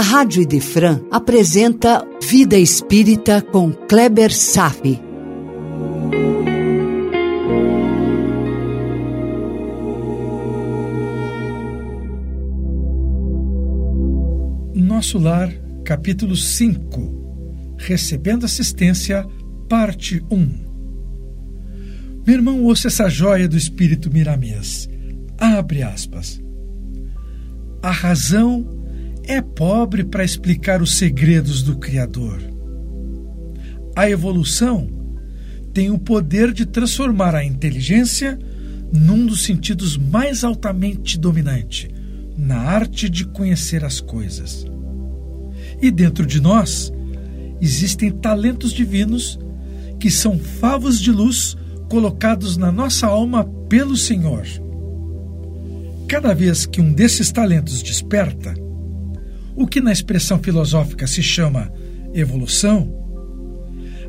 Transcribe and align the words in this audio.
a 0.00 0.02
Rádio 0.02 0.40
Idefran 0.42 1.02
apresenta 1.10 2.02
Vida 2.22 2.56
Espírita 2.56 3.42
com 3.42 3.70
Kleber 3.70 4.34
Safi. 4.34 4.98
Nosso 14.74 15.18
Lar, 15.18 15.52
capítulo 15.84 16.34
5 16.34 17.76
Recebendo 17.76 18.46
Assistência, 18.46 19.26
parte 19.68 20.24
1 20.30 22.24
Meu 22.26 22.36
irmão, 22.36 22.64
ouça 22.64 22.88
essa 22.88 23.06
joia 23.10 23.46
do 23.46 23.58
espírito 23.58 24.10
miramês. 24.10 24.88
Abre 25.36 25.82
aspas. 25.82 26.40
A 27.82 27.90
razão 27.90 28.79
é 29.32 29.40
pobre 29.40 30.02
para 30.02 30.24
explicar 30.24 30.82
os 30.82 30.96
segredos 30.96 31.62
do 31.62 31.76
Criador. 31.76 32.42
A 33.94 34.10
evolução 34.10 34.88
tem 35.72 35.88
o 35.88 35.98
poder 35.98 36.52
de 36.52 36.66
transformar 36.66 37.36
a 37.36 37.44
inteligência 37.44 38.36
num 38.92 39.24
dos 39.24 39.44
sentidos 39.44 39.96
mais 39.96 40.42
altamente 40.42 41.16
dominante, 41.16 41.88
na 42.36 42.56
arte 42.56 43.08
de 43.08 43.24
conhecer 43.24 43.84
as 43.84 44.00
coisas. 44.00 44.66
E 45.80 45.92
dentro 45.92 46.26
de 46.26 46.40
nós 46.40 46.92
existem 47.60 48.10
talentos 48.10 48.72
divinos 48.72 49.38
que 50.00 50.10
são 50.10 50.40
favos 50.40 51.00
de 51.00 51.12
luz 51.12 51.56
colocados 51.88 52.56
na 52.56 52.72
nossa 52.72 53.06
alma 53.06 53.44
pelo 53.68 53.96
Senhor. 53.96 54.44
Cada 56.08 56.34
vez 56.34 56.66
que 56.66 56.80
um 56.80 56.92
desses 56.92 57.30
talentos 57.30 57.80
desperta, 57.80 58.69
o 59.60 59.66
que 59.66 59.80
na 59.80 59.92
expressão 59.92 60.38
filosófica 60.38 61.06
se 61.06 61.22
chama 61.22 61.72
evolução, 62.14 62.92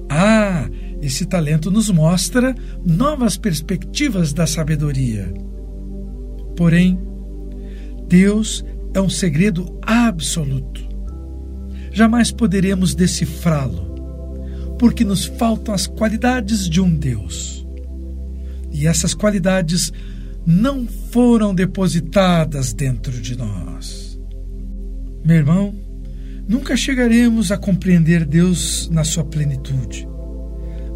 ah, 0.09 0.69
esse 1.01 1.25
talento 1.25 1.69
nos 1.71 1.89
mostra 1.89 2.55
novas 2.85 3.37
perspectivas 3.37 4.33
da 4.33 4.45
sabedoria. 4.45 5.33
Porém, 6.55 6.99
Deus 8.07 8.63
é 8.93 9.01
um 9.01 9.09
segredo 9.09 9.79
absoluto 9.81 10.91
jamais 11.91 12.31
poderemos 12.31 12.95
decifrá-lo, 12.95 14.75
porque 14.79 15.03
nos 15.03 15.25
faltam 15.25 15.73
as 15.73 15.85
qualidades 15.85 16.67
de 16.67 16.81
um 16.81 16.89
Deus. 16.89 17.65
E 18.71 18.87
essas 18.87 19.13
qualidades 19.13 19.91
não 20.45 20.87
foram 20.87 21.53
depositadas 21.53 22.73
dentro 22.73 23.11
de 23.11 23.37
nós. 23.37 24.00
Meu 25.23 25.37
irmão, 25.37 25.75
nunca 26.47 26.75
chegaremos 26.75 27.51
a 27.51 27.57
compreender 27.57 28.25
Deus 28.25 28.89
na 28.89 29.03
sua 29.03 29.23
plenitude, 29.23 30.07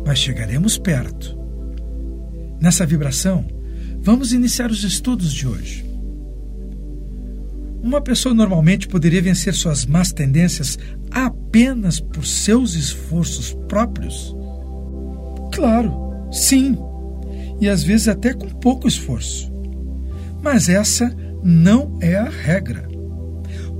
mas 0.05 0.17
chegaremos 0.17 0.77
perto. 0.77 1.37
Nessa 2.59 2.85
vibração, 2.85 3.45
vamos 4.01 4.33
iniciar 4.33 4.71
os 4.71 4.83
estudos 4.83 5.31
de 5.31 5.47
hoje. 5.47 5.85
Uma 7.83 8.01
pessoa 8.01 8.33
normalmente 8.33 8.87
poderia 8.87 9.21
vencer 9.21 9.53
suas 9.53 9.85
más 9.85 10.11
tendências 10.11 10.79
apenas 11.11 11.99
por 11.99 12.25
seus 12.25 12.73
esforços 12.73 13.53
próprios? 13.67 14.35
Claro, 15.53 15.93
sim, 16.31 16.75
e 17.61 17.69
às 17.69 17.83
vezes 17.83 18.07
até 18.07 18.33
com 18.33 18.49
pouco 18.49 18.87
esforço. 18.87 19.53
Mas 20.41 20.67
essa 20.67 21.15
não 21.43 21.99
é 22.01 22.15
a 22.15 22.27
regra. 22.27 22.94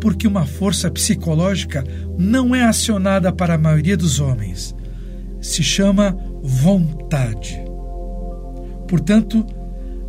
Porque 0.05 0.27
uma 0.27 0.45
força 0.45 0.91
psicológica 0.91 1.83
não 2.15 2.55
é 2.55 2.63
acionada 2.63 3.33
para 3.33 3.55
a 3.55 3.57
maioria 3.57 3.97
dos 3.97 4.19
homens. 4.19 4.75
Se 5.41 5.63
chama 5.63 6.15
vontade. 6.43 7.59
Portanto, 8.87 9.43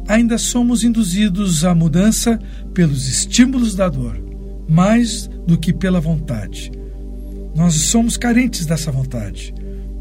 ainda 0.06 0.36
somos 0.36 0.84
induzidos 0.84 1.64
à 1.64 1.74
mudança 1.74 2.38
pelos 2.74 3.08
estímulos 3.08 3.74
da 3.74 3.88
dor, 3.88 4.22
mais 4.68 5.30
do 5.46 5.56
que 5.56 5.72
pela 5.72 5.98
vontade. 5.98 6.70
Nós 7.54 7.72
somos 7.76 8.18
carentes 8.18 8.66
dessa 8.66 8.92
vontade. 8.92 9.54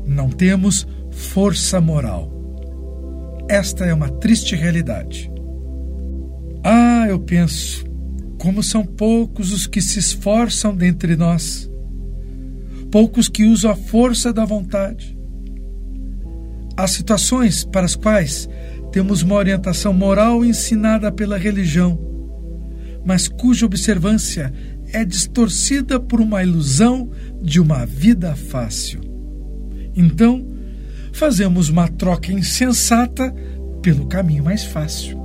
Não 0.05 0.27
temos 0.27 0.85
força 1.09 1.79
moral. 1.79 2.29
Esta 3.47 3.85
é 3.85 3.93
uma 3.93 4.09
triste 4.09 4.57
realidade. 4.57 5.31
Ah, 6.65 7.05
eu 7.07 7.17
penso, 7.17 7.85
como 8.45 8.61
são 8.61 8.85
poucos 8.85 9.51
os 9.51 9.65
que 9.65 9.81
se 9.81 9.97
esforçam 9.97 10.75
dentre 10.75 11.15
nós, 11.15 11.67
poucos 12.91 13.27
que 13.27 13.43
usam 13.43 13.71
a 13.71 13.75
força 13.75 14.31
da 14.31 14.45
vontade. 14.45 15.17
Há 16.77 16.87
situações 16.87 17.65
para 17.65 17.87
as 17.87 17.95
quais 17.95 18.47
temos 18.91 19.23
uma 19.23 19.33
orientação 19.33 19.91
moral 19.93 20.45
ensinada 20.45 21.11
pela 21.11 21.39
religião, 21.39 21.99
mas 23.03 23.27
cuja 23.27 23.65
observância 23.65 24.53
é 24.93 25.03
distorcida 25.03 25.99
por 25.99 26.21
uma 26.21 26.43
ilusão 26.43 27.09
de 27.41 27.59
uma 27.59 27.83
vida 27.83 28.35
fácil. 28.35 29.01
Então, 29.95 30.45
fazemos 31.11 31.67
uma 31.69 31.87
troca 31.87 32.31
insensata 32.31 33.33
pelo 33.81 34.05
caminho 34.05 34.43
mais 34.43 34.63
fácil. 34.63 35.19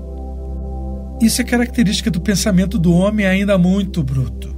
Isso 1.21 1.41
é 1.41 1.45
característica 1.45 2.11
do 2.11 2.21
pensamento 2.21 2.79
do 2.79 2.93
homem 2.93 3.27
ainda 3.27 3.59
muito 3.59 4.03
bruto, 4.03 4.57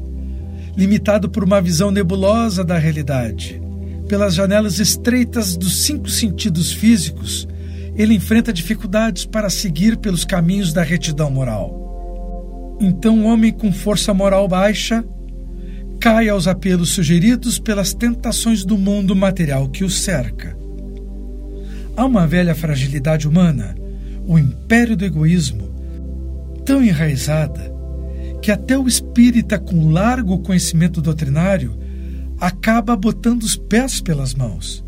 limitado 0.76 1.28
por 1.28 1.42
uma 1.44 1.60
visão 1.60 1.90
nebulosa 1.90 2.64
da 2.64 2.78
realidade, 2.78 3.60
pelas 4.08 4.34
janelas 4.34 4.78
estreitas 4.78 5.56
dos 5.56 5.84
cinco 5.84 6.08
sentidos 6.08 6.72
físicos 6.72 7.48
ele 7.94 8.14
enfrenta 8.14 8.52
dificuldades 8.52 9.26
para 9.26 9.50
seguir 9.50 9.96
pelos 9.96 10.24
caminhos 10.24 10.72
da 10.72 10.82
retidão 10.82 11.30
moral. 11.30 12.76
Então, 12.80 13.20
o 13.20 13.24
homem 13.26 13.52
com 13.52 13.72
força 13.72 14.14
moral 14.14 14.48
baixa 14.48 15.04
cai 16.00 16.28
aos 16.28 16.48
apelos 16.48 16.90
sugeridos 16.90 17.58
pelas 17.58 17.94
tentações 17.94 18.64
do 18.64 18.76
mundo 18.76 19.14
material 19.14 19.68
que 19.68 19.84
o 19.84 19.90
cerca. 19.90 20.56
Há 21.96 22.04
uma 22.06 22.26
velha 22.26 22.54
fragilidade 22.54 23.28
humana, 23.28 23.76
o 24.26 24.38
império 24.38 24.96
do 24.96 25.04
egoísmo, 25.04 25.71
tão 26.64 26.82
enraizada 26.82 27.72
que 28.40 28.50
até 28.50 28.76
o 28.76 28.88
espírita 28.88 29.58
com 29.58 29.90
largo 29.90 30.40
conhecimento 30.40 31.00
doutrinário 31.00 31.78
acaba 32.40 32.96
botando 32.96 33.42
os 33.42 33.56
pés 33.56 34.00
pelas 34.00 34.34
mãos 34.34 34.84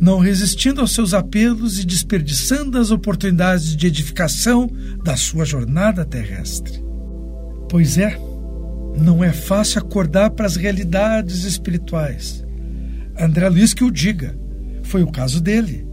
não 0.00 0.18
resistindo 0.18 0.80
aos 0.80 0.92
seus 0.92 1.14
apelos 1.14 1.78
e 1.78 1.86
desperdiçando 1.86 2.78
as 2.78 2.90
oportunidades 2.90 3.76
de 3.76 3.86
edificação 3.86 4.68
da 5.02 5.16
sua 5.16 5.44
jornada 5.44 6.04
terrestre. 6.04 6.82
Pois 7.70 7.96
é, 7.96 8.18
não 9.00 9.22
é 9.22 9.32
fácil 9.32 9.80
acordar 9.80 10.30
para 10.30 10.46
as 10.46 10.56
realidades 10.56 11.44
espirituais. 11.44 12.44
André 13.18 13.48
Luiz 13.48 13.72
que 13.72 13.84
o 13.84 13.90
diga, 13.90 14.36
foi 14.82 15.02
o 15.02 15.10
caso 15.10 15.40
dele. 15.40 15.86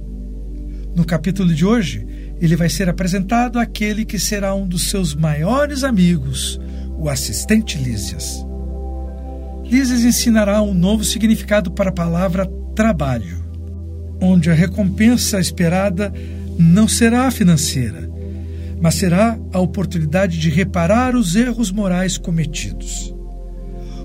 No 0.96 1.06
capítulo 1.06 1.54
de 1.54 1.66
hoje, 1.66 2.06
ele 2.42 2.56
vai 2.56 2.68
ser 2.68 2.90
apresentado 2.90 3.60
àquele 3.60 4.04
que 4.04 4.18
será 4.18 4.54
um 4.56 4.68
dos 4.68 4.90
seus 4.90 5.14
maiores 5.14 5.84
amigos, 5.84 6.60
o 6.98 7.08
assistente 7.08 7.78
Lísias. 7.78 8.44
Lísias 9.64 10.04
ensinará 10.04 10.62
um 10.62 10.74
novo 10.74 11.04
significado 11.06 11.72
para 11.72 11.90
a 11.90 11.94
palavra 11.94 12.46
trabalho 12.76 13.42
onde 14.22 14.52
a 14.52 14.54
recompensa 14.54 15.40
esperada 15.40 16.14
não 16.58 16.88
será 16.88 17.32
financeira, 17.32 18.10
mas 18.80 18.96
será 18.96 19.38
a 19.52 19.60
oportunidade 19.60 20.38
de 20.38 20.50
reparar 20.50 21.16
os 21.16 21.36
erros 21.36 21.72
morais 21.72 22.18
cometidos. 22.18 23.14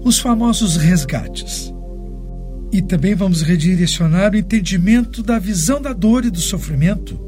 Os 0.02 0.18
famosos 0.18 0.76
resgates. 0.76 1.72
E 2.72 2.80
também 2.80 3.14
vamos 3.14 3.42
redirecionar 3.42 4.32
o 4.32 4.36
entendimento 4.36 5.22
da 5.22 5.38
visão 5.38 5.80
da 5.80 5.92
dor 5.92 6.24
e 6.24 6.30
do 6.30 6.40
sofrimento 6.40 7.25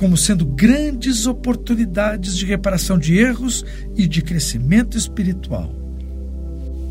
como 0.00 0.16
sendo 0.16 0.46
grandes 0.46 1.26
oportunidades 1.26 2.34
de 2.34 2.46
reparação 2.46 2.98
de 2.98 3.18
erros 3.18 3.62
e 3.94 4.06
de 4.06 4.22
crescimento 4.22 4.96
espiritual. 4.96 5.76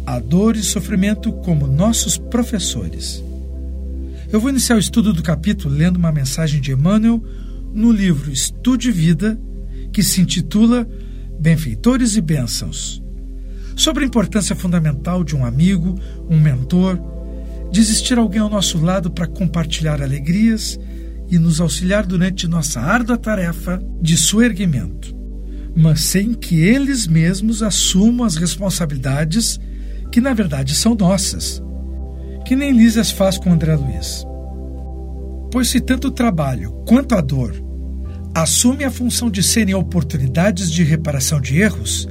A 0.06 0.20
dor 0.20 0.56
e 0.56 0.62
sofrimento 0.62 1.32
como 1.32 1.66
nossos 1.66 2.20
professores. 2.20 3.24
Eu 4.32 4.40
vou 4.40 4.52
iniciar 4.52 4.76
o 4.76 4.80
estudo 4.80 5.12
do 5.12 5.24
capítulo 5.24 5.74
lendo 5.74 5.98
uma 5.98 6.12
mensagem 6.12 6.62
de 6.62 6.72
Emmanuel 6.72 7.20
no 7.74 7.92
livro 7.92 8.32
Estude 8.32 8.92
Vida, 8.92 9.42
que 9.92 10.04
se 10.04 10.22
intitula 10.22 10.88
Benfeitores 11.40 12.16
e 12.16 12.22
Bênçãos, 12.22 13.02
sobre 13.76 14.04
a 14.04 14.08
importância 14.08 14.56
fundamental 14.56 15.24
de 15.24 15.36
um 15.36 15.44
amigo, 15.44 15.96
um 16.30 16.40
mentor, 16.40 17.00
de 17.72 17.80
existir 17.80 18.20
alguém 18.20 18.40
ao 18.40 18.52
nosso 18.52 18.78
lado 18.80 19.10
para 19.10 19.26
compartilhar 19.26 20.00
alegrias 20.00 20.80
e 21.30 21.38
nos 21.38 21.62
auxiliar 21.62 22.06
durante 22.06 22.48
nossa 22.48 22.80
árdua 22.80 23.18
tarefa 23.18 23.82
de 24.02 24.18
suerguimento, 24.18 25.16
mas 25.76 26.02
sem 26.02 26.34
que 26.34 26.60
eles 26.62 27.08
mesmos 27.08 27.62
assumam 27.62 28.26
as 28.26 28.36
responsabilidades 28.36 29.60
que 30.12 30.20
na 30.20 30.34
verdade 30.34 30.74
são 30.74 30.96
nossas, 30.96 31.62
que 32.46 32.56
nem 32.56 32.72
Lísias 32.72 33.12
faz 33.12 33.38
com 33.38 33.52
André 33.52 33.76
Luiz. 33.76 34.26
Pois 35.52 35.70
se 35.70 35.80
tanto 35.80 36.08
o 36.08 36.12
trabalho 36.12 36.72
quanto 36.88 37.16
a 37.16 37.22
dor 37.22 37.54
assume 38.34 38.84
a 38.84 38.92
função 38.92 39.30
de 39.30 39.42
serem 39.44 39.76
oportunidades 39.76 40.72
de 40.72 40.84
reparação 40.84 41.42
de 41.42 41.60
erros, 41.60 42.08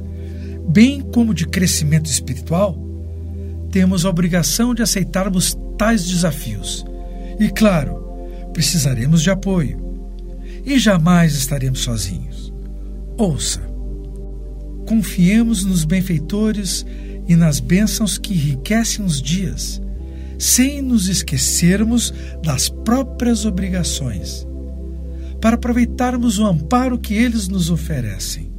bem 0.69 1.01
como 1.01 1.33
de 1.33 1.45
crescimento 1.47 2.09
espiritual, 2.09 2.77
temos 3.71 4.05
a 4.05 4.09
obrigação 4.09 4.73
de 4.73 4.81
aceitarmos 4.81 5.57
tais 5.77 6.05
desafios. 6.05 6.85
E, 7.39 7.49
claro, 7.49 8.08
precisaremos 8.53 9.21
de 9.21 9.29
apoio. 9.29 9.79
E 10.65 10.77
jamais 10.77 11.35
estaremos 11.35 11.79
sozinhos. 11.79 12.53
Ouça. 13.17 13.61
Confiemos 14.87 15.63
nos 15.65 15.85
benfeitores 15.85 16.85
e 17.27 17.35
nas 17.35 17.59
bênçãos 17.59 18.17
que 18.17 18.33
enriquecem 18.33 19.05
os 19.05 19.21
dias, 19.21 19.81
sem 20.37 20.81
nos 20.81 21.07
esquecermos 21.07 22.13
das 22.43 22.69
próprias 22.69 23.45
obrigações, 23.45 24.47
para 25.39 25.55
aproveitarmos 25.55 26.39
o 26.39 26.45
amparo 26.45 26.97
que 26.97 27.13
eles 27.13 27.47
nos 27.47 27.69
oferecem. 27.69 28.51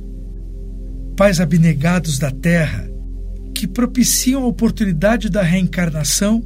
Pais 1.16 1.40
abnegados 1.40 2.18
da 2.18 2.30
terra, 2.30 2.88
que 3.54 3.66
propiciam 3.66 4.44
a 4.44 4.46
oportunidade 4.46 5.28
da 5.28 5.42
reencarnação, 5.42 6.42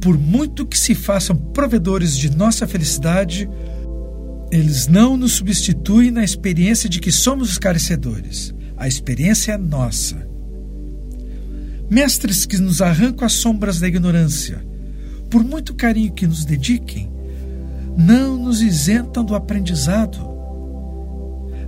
por 0.00 0.18
muito 0.18 0.66
que 0.66 0.78
se 0.78 0.94
façam 0.94 1.36
provedores 1.36 2.16
de 2.16 2.34
nossa 2.34 2.66
felicidade, 2.66 3.48
eles 4.50 4.86
não 4.86 5.16
nos 5.16 5.32
substituem 5.32 6.10
na 6.10 6.24
experiência 6.24 6.88
de 6.88 7.00
que 7.00 7.12
somos 7.12 7.50
os 7.50 7.58
carecedores. 7.58 8.54
A 8.76 8.86
experiência 8.86 9.52
é 9.52 9.58
nossa 9.58 10.28
mestres 11.90 12.44
que 12.44 12.58
nos 12.58 12.82
arrancam 12.82 13.24
as 13.24 13.32
sombras 13.32 13.80
da 13.80 13.88
ignorância, 13.88 14.64
por 15.30 15.42
muito 15.42 15.74
carinho 15.74 16.12
que 16.12 16.26
nos 16.26 16.44
dediquem, 16.44 17.10
não 17.96 18.36
nos 18.36 18.60
isentam 18.60 19.24
do 19.24 19.34
aprendizado. 19.34 20.28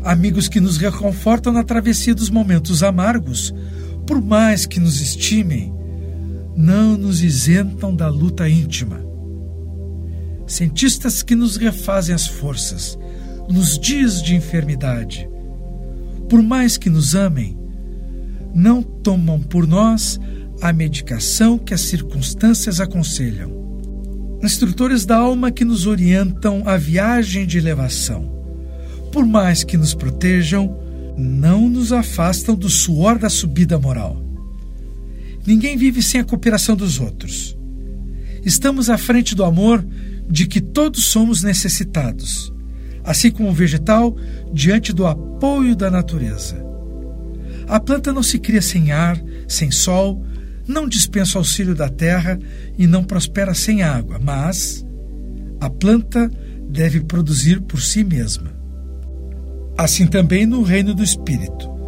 Amigos 0.05 0.49
que 0.49 0.61
nos 0.61 0.77
reconfortam 0.77 1.53
na 1.53 1.65
travessia 1.65 2.15
dos 2.15 2.31
momentos 2.31 2.82
amargos, 2.82 3.53
por 4.06 4.23
mais 4.23 4.67
que 4.67 4.81
nos 4.81 5.00
estimem, 5.00 5.75
não 6.61 6.95
nos 6.95 7.23
isentam 7.23 7.97
da 7.97 8.07
luta 8.09 8.47
íntima. 8.47 9.01
Cientistas 10.47 11.23
que 11.23 11.35
nos 11.35 11.57
refazem 11.57 12.15
as 12.15 12.27
forças 12.27 12.99
nos 13.49 13.79
dias 13.79 14.23
de 14.23 14.37
enfermidade, 14.37 15.27
por 16.29 16.43
mais 16.43 16.77
que 16.77 16.91
nos 16.91 17.15
amem, 17.15 17.59
não 18.55 18.83
tomam 18.83 19.41
por 19.41 19.67
nós 19.67 20.21
a 20.61 20.71
medicação 20.71 21.57
que 21.57 21.73
as 21.73 21.81
circunstâncias 21.81 22.79
aconselham. 22.79 23.59
Instrutores 24.43 25.06
da 25.06 25.17
alma 25.17 25.51
que 25.51 25.65
nos 25.65 25.87
orientam 25.87 26.63
a 26.67 26.77
viagem 26.77 27.47
de 27.47 27.56
elevação. 27.56 28.31
Por 29.11 29.25
mais 29.25 29.65
que 29.65 29.79
nos 29.79 29.95
protejam, 29.95 30.77
não 31.17 31.71
nos 31.71 31.91
afastam 31.91 32.55
do 32.55 32.69
suor 32.69 33.19
da 33.19 33.31
subida 33.31 33.79
moral. 33.79 34.30
Ninguém 35.47 35.77
vive 35.77 36.03
sem 36.03 36.21
a 36.21 36.25
cooperação 36.25 36.77
dos 36.77 37.01
outros. 37.01 37.57
Estamos 38.45 38.89
à 38.89 38.97
frente 38.97 39.35
do 39.35 39.45
amor 39.45 39.85
de 40.29 40.47
que 40.47 40.61
todos 40.61 41.07
somos 41.07 41.43
necessitados, 41.43 42.53
assim 43.03 43.31
como 43.31 43.49
o 43.49 43.55
vegetal 43.55 44.17
diante 44.53 44.93
do 44.93 45.07
apoio 45.07 45.75
da 45.75 45.91
natureza. 45.91 46.57
A 47.67 47.79
planta 47.79 48.13
não 48.13 48.23
se 48.23 48.39
cria 48.39 48.63
sem 48.63 48.93
ar, 48.93 49.21
sem 49.47 49.71
sol, 49.71 50.25
não 50.67 50.89
dispensa 50.89 51.37
o 51.37 51.41
auxílio 51.41 51.75
da 51.75 51.89
terra 51.89 52.39
e 52.79 52.87
não 52.87 53.03
prospera 53.03 53.55
sem 53.55 53.83
água, 53.83 54.19
mas 54.23 54.85
a 55.61 55.69
planta 55.69 56.31
deve 56.69 57.01
produzir 57.01 57.61
por 57.61 57.81
si 57.81 58.05
mesma. 58.05 58.53
Assim 59.77 60.07
também 60.07 60.47
no 60.47 60.63
reino 60.63 60.95
do 60.95 61.03
espírito. 61.03 61.80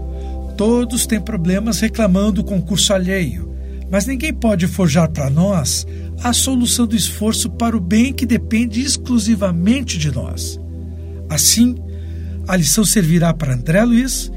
Todos 0.57 1.07
têm 1.07 1.21
problemas 1.21 1.81
reclamando 1.81 2.41
o 2.41 2.45
concurso 2.45 2.93
alheio, 2.93 3.55
mas 3.91 4.07
ninguém 4.07 4.33
pode 4.33 4.67
forjar 4.67 5.11
para 5.11 5.31
nós 5.31 5.87
a 6.23 6.33
solução 6.33 6.87
do 6.87 6.97
esforço 6.97 7.51
para 7.51 7.77
o 7.77 7.81
bem 7.81 8.13
que 8.13 8.27
depende 8.27 8.81
exclusivamente 8.81 9.99
de 9.99 10.11
nós. 10.11 10.59
Assim, 11.29 11.77
a 12.47 12.57
lição 12.57 12.85
servirá 12.85 13.33
para 13.33 13.55
André 13.55 13.85
Luiz 13.85 14.31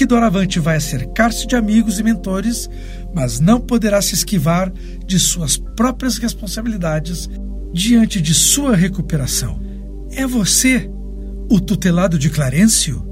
que 0.00 0.06
doravante 0.06 0.58
vai 0.58 0.76
acercar-se 0.76 1.46
de 1.46 1.54
amigos 1.54 1.98
e 1.98 2.02
mentores, 2.02 2.70
mas 3.14 3.38
não 3.38 3.60
poderá 3.60 4.00
se 4.00 4.14
esquivar 4.14 4.72
de 5.06 5.18
suas 5.18 5.58
próprias 5.58 6.16
responsabilidades 6.16 7.28
diante 7.70 8.18
de 8.18 8.32
sua 8.32 8.74
recuperação. 8.74 9.60
É 10.12 10.26
você 10.26 10.90
o 11.50 11.60
tutelado 11.60 12.18
de 12.18 12.30
Clarencio? 12.30 13.09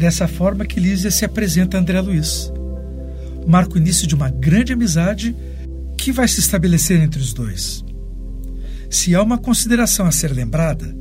Dessa 0.00 0.26
forma 0.26 0.64
que 0.64 0.80
Lísia 0.80 1.10
se 1.10 1.26
apresenta 1.26 1.76
a 1.76 1.80
André 1.80 2.00
Luiz. 2.00 2.50
Marca 3.46 3.74
o 3.74 3.76
início 3.76 4.06
de 4.06 4.14
uma 4.14 4.30
grande 4.30 4.72
amizade 4.72 5.36
que 5.98 6.10
vai 6.10 6.26
se 6.26 6.40
estabelecer 6.40 6.98
entre 7.02 7.20
os 7.20 7.34
dois. 7.34 7.84
Se 8.88 9.14
há 9.14 9.22
uma 9.22 9.36
consideração 9.36 10.06
a 10.06 10.10
ser 10.10 10.32
lembrada, 10.32 10.96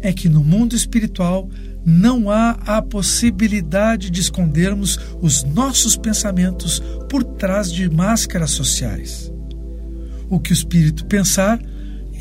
é 0.00 0.10
que 0.10 0.30
no 0.30 0.42
mundo 0.42 0.74
espiritual 0.74 1.50
não 1.84 2.30
há 2.30 2.52
a 2.64 2.80
possibilidade 2.80 4.08
de 4.08 4.22
escondermos 4.22 4.98
os 5.20 5.44
nossos 5.44 5.94
pensamentos 5.94 6.82
por 7.10 7.22
trás 7.22 7.70
de 7.70 7.90
máscaras 7.90 8.52
sociais. 8.52 9.30
O 10.30 10.40
que 10.40 10.50
o 10.50 10.54
espírito 10.54 11.04
pensar, 11.04 11.60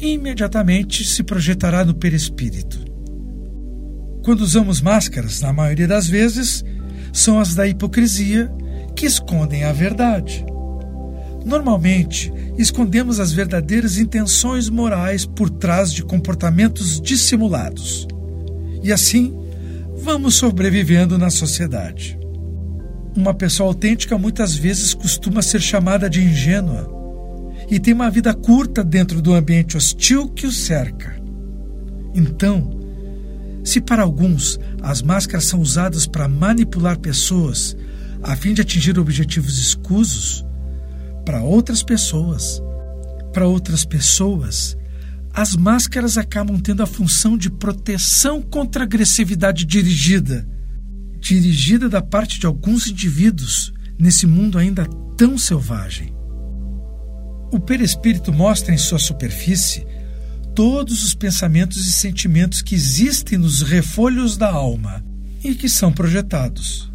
imediatamente 0.02 1.06
se 1.06 1.24
projetará 1.24 1.86
no 1.86 1.96
perispírito. 1.96 2.93
Quando 4.24 4.40
usamos 4.40 4.80
máscaras, 4.80 5.42
na 5.42 5.52
maioria 5.52 5.88
das 5.88 6.08
vezes, 6.08 6.64
são 7.12 7.40
as 7.40 7.54
da 7.54 7.68
hipocrisia 7.68 8.50
que 8.96 9.06
escondem 9.06 9.66
a 9.66 9.74
verdade. 9.74 10.46
Normalmente, 11.46 12.32
escondemos 12.58 13.20
as 13.20 13.34
verdadeiras 13.34 13.98
intenções 13.98 14.70
morais 14.70 15.26
por 15.26 15.50
trás 15.50 15.92
de 15.92 16.04
comportamentos 16.04 17.02
dissimulados. 17.02 18.08
E 18.82 18.94
assim, 18.94 19.36
vamos 19.98 20.36
sobrevivendo 20.36 21.18
na 21.18 21.30
sociedade. 21.30 22.18
Uma 23.16 23.34
pessoa 23.34 23.68
autêntica 23.68 24.18
muitas 24.18 24.56
vezes 24.56 24.94
costuma 24.94 25.42
ser 25.42 25.62
chamada 25.62 26.10
de 26.10 26.24
ingênua 26.24 26.90
e 27.70 27.78
tem 27.78 27.94
uma 27.94 28.10
vida 28.10 28.34
curta 28.34 28.84
dentro 28.84 29.22
do 29.22 29.34
ambiente 29.34 29.76
hostil 29.76 30.30
que 30.30 30.48
o 30.48 30.52
cerca. 30.52 31.22
Então, 32.16 32.83
se 33.64 33.80
para 33.80 34.04
alguns 34.04 34.60
as 34.82 35.02
máscaras 35.02 35.46
são 35.46 35.60
usadas 35.62 36.06
para 36.06 36.28
manipular 36.28 37.00
pessoas 37.00 37.76
a 38.22 38.36
fim 38.36 38.54
de 38.54 38.62
atingir 38.62 38.98
objetivos 38.98 39.60
escusos, 39.60 40.46
para 41.26 41.42
outras 41.42 41.84
pessoas, 41.84 42.62
para 43.34 43.48
outras 43.48 43.84
pessoas, 43.84 44.78
as 45.34 45.56
máscaras 45.56 46.18
acabam 46.18 46.60
tendo 46.60 46.84
a 46.84 46.86
função 46.86 47.38
de 47.38 47.50
proteção 47.50 48.42
contra 48.42 48.84
agressividade 48.84 49.66
dirigida, 49.66 50.48
dirigida 51.20 51.90
da 51.90 52.02
parte 52.02 52.40
de 52.40 52.46
alguns 52.46 52.88
indivíduos 52.88 53.74
nesse 53.98 54.28
mundo 54.28 54.58
ainda 54.58 54.86
tão 55.18 55.38
selvagem. 55.38 56.14
O 57.52 57.60
perispírito 57.60 58.32
mostra 58.32 58.74
em 58.74 58.78
sua 58.78 59.00
superfície 59.00 59.86
todos 60.54 61.04
os 61.04 61.14
pensamentos 61.14 61.88
e 61.88 61.92
sentimentos 61.92 62.62
que 62.62 62.76
existem 62.76 63.38
nos 63.38 63.62
refolhos 63.62 64.38
da 64.38 64.52
alma 64.52 65.04
e 65.44 65.56
que 65.56 65.68
são 65.68 65.92
projetados. 65.92 66.92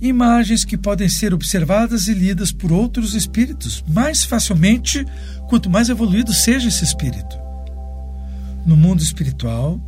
Imagens 0.00 0.64
que 0.64 0.76
podem 0.76 1.08
ser 1.08 1.32
observadas 1.32 2.08
e 2.08 2.14
lidas 2.14 2.50
por 2.50 2.72
outros 2.72 3.14
espíritos 3.14 3.84
mais 3.88 4.24
facilmente 4.24 5.04
quanto 5.48 5.70
mais 5.70 5.88
evoluído 5.88 6.32
seja 6.32 6.68
esse 6.68 6.84
espírito 6.84 7.42
no 8.64 8.76
mundo 8.76 9.02
espiritual, 9.02 9.80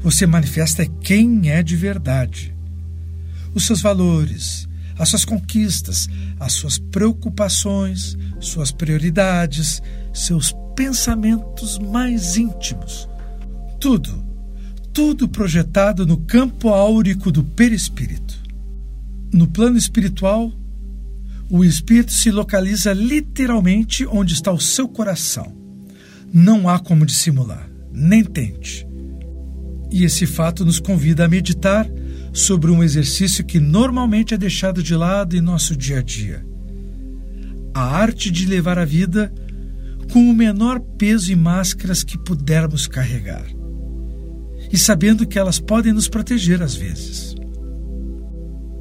você 0.00 0.26
manifesta 0.26 0.86
quem 0.86 1.50
é 1.50 1.62
de 1.62 1.76
verdade. 1.76 2.54
Os 3.54 3.66
seus 3.66 3.80
valores, 3.80 4.68
as 4.98 5.08
suas 5.08 5.24
conquistas, 5.24 6.08
as 6.38 6.52
suas 6.52 6.78
preocupações, 6.78 8.16
suas 8.40 8.70
prioridades, 8.70 9.80
seus 10.12 10.54
pensamentos 10.76 11.78
mais 11.78 12.36
íntimos. 12.36 13.08
Tudo, 13.80 14.24
tudo 14.92 15.28
projetado 15.28 16.06
no 16.06 16.18
campo 16.18 16.68
áurico 16.68 17.32
do 17.32 17.42
perispírito. 17.42 18.36
No 19.32 19.48
plano 19.48 19.76
espiritual, 19.76 20.52
o 21.50 21.64
espírito 21.64 22.12
se 22.12 22.30
localiza 22.30 22.92
literalmente 22.92 24.06
onde 24.06 24.34
está 24.34 24.52
o 24.52 24.60
seu 24.60 24.86
coração. 24.86 25.52
Não 26.32 26.68
há 26.68 26.78
como 26.78 27.04
dissimular 27.04 27.68
nem 27.96 28.22
tente. 28.22 28.86
E 29.90 30.04
esse 30.04 30.26
fato 30.26 30.64
nos 30.64 30.78
convida 30.78 31.24
a 31.24 31.28
meditar 31.28 31.88
sobre 32.32 32.70
um 32.70 32.84
exercício 32.84 33.42
que 33.42 33.58
normalmente 33.58 34.34
é 34.34 34.36
deixado 34.36 34.82
de 34.82 34.94
lado 34.94 35.34
em 35.34 35.40
nosso 35.40 35.74
dia 35.74 36.00
a 36.00 36.02
dia: 36.02 36.46
a 37.72 37.80
arte 37.80 38.30
de 38.30 38.44
levar 38.44 38.78
a 38.78 38.84
vida 38.84 39.32
com 40.12 40.30
o 40.30 40.34
menor 40.34 40.80
peso 40.80 41.32
e 41.32 41.36
máscaras 41.36 42.02
que 42.02 42.18
pudermos 42.18 42.86
carregar, 42.86 43.46
e 44.72 44.78
sabendo 44.78 45.26
que 45.26 45.38
elas 45.38 45.58
podem 45.58 45.92
nos 45.92 46.08
proteger 46.08 46.62
às 46.62 46.74
vezes. 46.74 47.34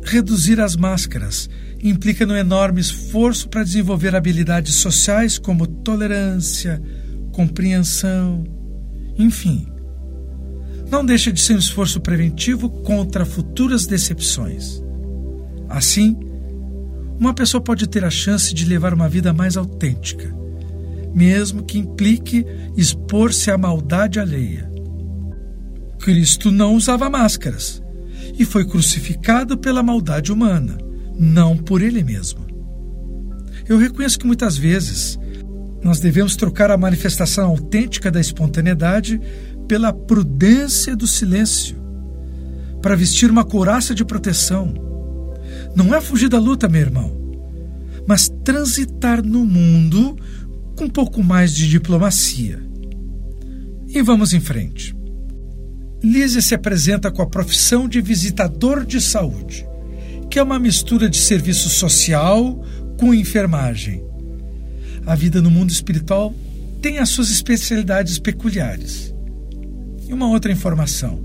Reduzir 0.03 0.62
as 0.62 0.75
máscaras 0.75 1.50
implica 1.82 2.25
no 2.25 2.36
enorme 2.36 2.79
esforço 2.79 3.50
para 3.50 3.63
desenvolver 3.63 4.15
habilidades 4.15 4.75
sociais 4.75 5.38
como 5.38 5.65
tolerância, 5.65 6.82
compreensão, 7.32 8.44
enfim. 9.17 9.67
Não 10.89 11.03
deixa 11.03 11.32
de 11.32 11.41
ser 11.41 11.55
um 11.55 11.60
esforço 11.60 12.00
preventivo 12.00 12.70
contra 12.70 13.25
futuras 13.25 13.88
decepções. 13.88 14.82
Assim, 15.67 16.15
uma 17.20 17.34
pessoa 17.34 17.62
pode 17.62 17.88
ter 17.88 18.03
a 18.03 18.10
chance 18.10 18.53
de 18.53 18.65
levar 18.65 18.94
uma 18.94 19.10
vida 19.10 19.34
mais 19.34 19.58
autêntica, 19.58 20.34
mesmo 21.16 21.64
que 21.64 21.80
implique 21.80 22.46
expor-se 22.76 23.50
à 23.50 23.58
maldade 23.58 24.20
alheia. 24.20 24.70
Cristo 26.00 26.52
não 26.52 26.76
usava 26.76 27.10
máscaras 27.10 27.82
e 28.38 28.44
foi 28.44 28.66
crucificado 28.66 29.58
pela 29.58 29.82
maldade 29.82 30.32
humana, 30.32 30.78
não 31.18 31.56
por 31.56 31.82
ele 31.82 32.04
mesmo. 32.04 32.46
Eu 33.68 33.78
reconheço 33.78 34.20
que 34.20 34.28
muitas 34.28 34.58
vezes 34.58 35.18
nós 35.82 36.00
devemos 36.00 36.36
trocar 36.36 36.70
a 36.70 36.78
manifestação 36.78 37.50
autêntica 37.50 38.12
da 38.12 38.20
espontaneidade 38.20 39.20
pela 39.68 39.94
prudência 39.94 40.96
do 40.96 41.08
silêncio, 41.08 41.78
para 42.82 42.96
vestir 42.96 43.32
uma 43.32 43.46
couraça 43.46 43.96
de 43.96 44.04
proteção. 44.04 44.74
Não 45.76 45.96
é 45.96 46.02
fugir 46.02 46.28
da 46.28 46.40
luta, 46.40 46.68
meu 46.68 46.82
irmão, 46.82 47.16
mas 48.08 48.30
transitar 48.44 49.24
no 49.24 49.46
mundo 49.46 50.16
com 50.75 50.86
um 50.86 50.89
pouco 50.89 51.24
mais 51.24 51.53
de 51.53 51.67
diplomacia. 51.67 52.62
E 53.88 54.01
vamos 54.01 54.34
em 54.34 54.39
frente. 54.39 54.96
Lízia 56.03 56.41
se 56.41 56.53
apresenta 56.53 57.10
com 57.10 57.22
a 57.22 57.27
profissão 57.27 57.88
de 57.88 58.01
visitador 58.01 58.86
de 58.86 59.00
saúde, 59.01 59.65
que 60.29 60.38
é 60.38 60.44
uma 60.44 60.60
mistura 60.60 61.10
de 61.10 61.17
serviço 61.17 61.70
social 61.70 62.63
com 63.00 63.13
enfermagem. 63.13 64.03
A 65.05 65.15
vida 65.15 65.41
no 65.41 65.50
mundo 65.50 65.70
espiritual 65.70 66.34
tem 66.82 67.00
as 67.00 67.10
suas 67.10 67.32
especialidades 67.32 68.20
peculiares. 68.20 69.13
E 70.08 70.13
uma 70.13 70.27
outra 70.27 70.51
informação. 70.51 71.20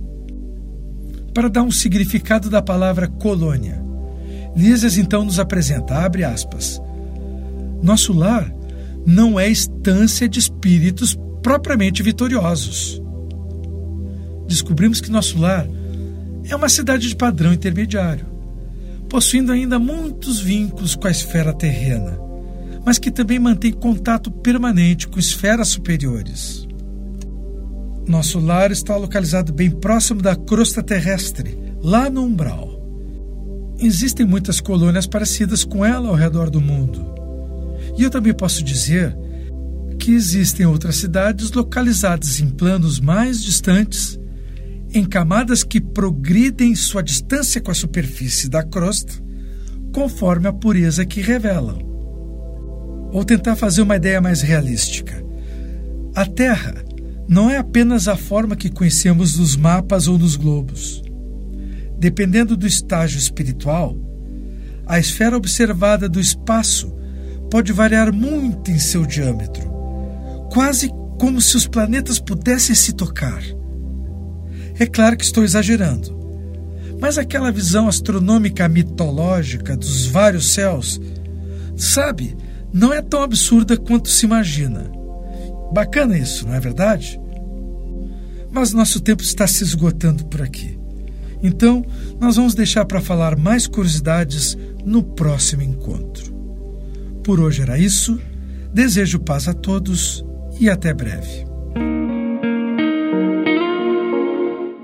Para 1.35 1.49
dar 1.49 1.62
um 1.62 1.71
significado 1.71 2.49
da 2.49 2.62
palavra 2.62 3.09
colônia, 3.09 3.83
Lísias 4.57 4.97
então 4.99 5.25
nos 5.25 5.38
apresenta, 5.38 5.95
abre 5.95 6.25
aspas, 6.25 6.80
nosso 7.83 8.12
lar 8.12 8.52
não 9.07 9.38
é 9.38 9.49
estância 9.49 10.28
de 10.28 10.38
espíritos 10.38 11.19
propriamente 11.42 12.02
vitoriosos 12.02 13.00
descobrimos 14.50 15.00
que 15.00 15.12
nosso 15.12 15.38
lar 15.38 15.66
é 16.45 16.57
uma 16.57 16.69
cidade 16.69 17.09
de 17.09 17.14
padrão 17.14 17.52
intermediário, 17.52 18.26
possuindo 19.09 19.52
ainda 19.52 19.78
muitos 19.78 20.40
vínculos 20.40 20.97
com 20.97 21.07
a 21.07 21.11
esfera 21.11 21.52
terrena, 21.52 22.19
mas 22.85 22.99
que 22.99 23.12
também 23.12 23.38
mantém 23.38 23.73
contato 23.73 24.28
permanente 24.28 25.07
com 25.07 25.21
esferas 25.21 25.69
superiores. 25.69 26.66
Nosso 28.09 28.40
lar 28.40 28.73
está 28.73 28.97
localizado 28.97 29.52
bem 29.52 29.71
próximo 29.71 30.21
da 30.21 30.35
crosta 30.35 30.83
terrestre, 30.83 31.57
lá 31.80 32.11
no 32.11 32.25
umbral. 32.25 32.69
Existem 33.78 34.26
muitas 34.26 34.61
colônias 34.61 35.07
parecidas 35.07 35.62
com 35.62 35.85
ela 35.85 36.09
ao 36.09 36.14
redor 36.16 36.50
do 36.50 36.61
mundo. 36.61 37.20
E 38.00 38.02
eu 38.02 38.09
também 38.09 38.33
posso 38.33 38.64
dizer 38.64 39.14
que 39.99 40.12
existem 40.12 40.64
outras 40.64 40.97
cidades 40.97 41.52
localizadas 41.52 42.40
em 42.40 42.49
planos 42.49 42.99
mais 42.99 43.42
distantes 43.42 44.19
em 44.95 45.04
camadas 45.04 45.62
que 45.62 45.83
progridem 45.83 46.75
sua 46.75 47.02
distância 47.02 47.61
com 47.61 47.71
a 47.71 47.75
superfície 47.75 48.49
da 48.49 48.62
crosta, 48.62 49.12
conforme 49.92 50.49
a 50.49 50.52
pureza 50.52 51.04
que 51.04 51.21
revelam. 51.21 51.78
Ou 53.12 53.23
tentar 53.23 53.54
fazer 53.54 53.83
uma 53.83 53.97
ideia 53.97 54.19
mais 54.19 54.40
realística. 54.40 55.23
A 56.14 56.25
Terra 56.25 56.83
não 57.28 57.50
é 57.50 57.59
apenas 57.59 58.09
a 58.09 58.16
forma 58.16 58.57
que 58.57 58.71
conhecemos 58.71 59.37
nos 59.37 59.57
mapas 59.57 60.09
ou 60.09 60.19
nos 60.19 60.37
globos. 60.37 61.02
Dependendo 61.99 62.57
do 62.57 62.66
estágio 62.66 63.19
espiritual, 63.19 63.95
a 64.87 64.99
esfera 64.99 65.37
observada 65.37 66.09
do 66.09 66.19
espaço 66.19 66.99
pode 67.50 67.73
variar 67.73 68.14
muito 68.14 68.71
em 68.71 68.78
seu 68.78 69.04
diâmetro, 69.04 69.69
quase 70.52 70.90
como 71.19 71.40
se 71.40 71.57
os 71.57 71.66
planetas 71.66 72.19
pudessem 72.19 72.75
se 72.75 72.92
tocar. 72.92 73.42
É 74.78 74.87
claro 74.87 75.16
que 75.16 75.25
estou 75.25 75.45
exagerando, 75.45 76.19
mas 77.00 77.19
aquela 77.19 77.50
visão 77.50 77.88
astronômica 77.88 78.69
mitológica 78.69 79.76
dos 79.76 80.07
vários 80.07 80.52
céus, 80.52 81.00
sabe, 81.76 82.37
não 82.73 82.92
é 82.92 83.02
tão 83.02 83.23
absurda 83.23 83.76
quanto 83.76 84.09
se 84.09 84.26
imagina. 84.26 84.90
Bacana 85.73 86.16
isso, 86.16 86.47
não 86.47 86.54
é 86.54 86.61
verdade? 86.61 87.21
Mas 88.50 88.73
nosso 88.73 89.00
tempo 89.00 89.23
está 89.23 89.47
se 89.47 89.62
esgotando 89.62 90.25
por 90.26 90.42
aqui. 90.42 90.78
Então, 91.42 91.85
nós 92.21 92.37
vamos 92.37 92.54
deixar 92.54 92.85
para 92.85 93.00
falar 93.00 93.37
mais 93.37 93.66
curiosidades 93.66 94.57
no 94.85 95.02
próximo 95.02 95.62
encontro. 95.62 96.40
Por 97.23 97.41
hoje 97.41 97.62
era 97.62 97.79
isso. 97.79 98.19
Desejo 98.73 99.21
paz 99.21 99.49
a 99.49 99.55
todos 99.55 100.25
e 100.61 100.69
até 100.69 100.95
breve. 100.95 101.50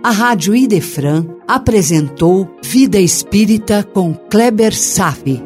a 0.07 0.11
Rádio 0.13 0.55
Idefran 0.55 1.27
apresentou 1.49 2.49
Vida 2.63 2.97
Espírita 2.97 3.83
com 3.83 4.15
Kleber 4.15 4.73
Safi. 4.73 5.43